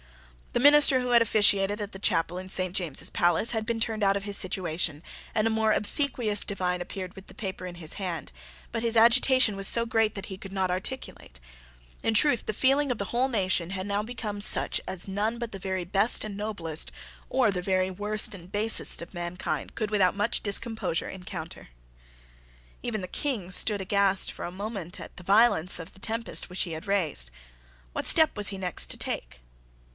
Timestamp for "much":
20.17-20.41